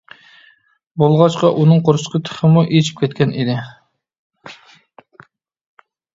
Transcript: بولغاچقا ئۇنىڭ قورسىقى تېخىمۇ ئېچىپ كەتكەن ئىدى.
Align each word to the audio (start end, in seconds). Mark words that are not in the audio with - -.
بولغاچقا 1.01 1.51
ئۇنىڭ 1.63 1.83
قورسىقى 1.89 2.21
تېخىمۇ 2.31 2.65
ئېچىپ 2.79 3.05
كەتكەن 3.05 3.37
ئىدى. 3.37 3.59